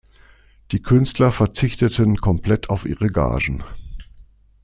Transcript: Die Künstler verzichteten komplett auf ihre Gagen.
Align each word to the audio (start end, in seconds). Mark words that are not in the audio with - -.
Die 0.71 0.81
Künstler 0.81 1.31
verzichteten 1.31 2.15
komplett 2.17 2.71
auf 2.71 2.85
ihre 2.85 3.05
Gagen. 3.09 3.63